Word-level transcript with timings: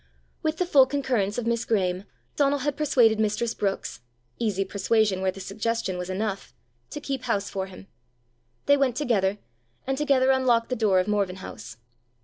With 0.41 0.57
the 0.57 0.65
full 0.65 0.87
concurrence 0.87 1.37
of 1.37 1.45
Miss 1.45 1.63
Graeme, 1.63 2.05
Donal 2.35 2.63
had 2.65 2.75
persuaded 2.75 3.19
mistress 3.19 3.53
Brookes 3.53 3.99
easy 4.39 4.65
persuasion 4.65 5.21
where 5.21 5.29
the 5.31 5.39
suggestion 5.39 5.95
was 5.99 6.09
enough! 6.09 6.55
to 6.89 6.99
keep 6.99 7.25
house 7.25 7.51
for 7.51 7.67
him. 7.67 7.85
They 8.65 8.77
went 8.77 8.95
together, 8.95 9.37
and 9.85 9.99
together 9.99 10.31
unlocked 10.31 10.69
the 10.69 10.75
door 10.75 10.99
of 10.99 11.07
Morven 11.07 11.35
House. 11.35 11.77